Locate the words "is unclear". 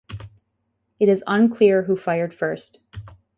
1.09-1.83